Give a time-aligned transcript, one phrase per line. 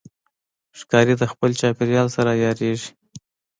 [0.79, 2.89] ښکاري د خپل چاپېریال سره عیارېږي.